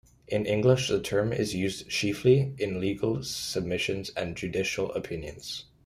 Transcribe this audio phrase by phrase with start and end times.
[0.27, 5.65] In English the term is used chiefly in legal submissions and judicial opinions.